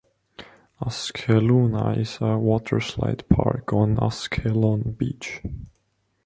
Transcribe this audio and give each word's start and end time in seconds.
Ashkeluna 0.81 1.95
is 1.95 2.17
a 2.21 2.35
water-slide 2.35 3.23
park 3.29 3.71
on 3.71 3.97
Ashkelon 3.97 4.97
beach. 4.97 5.41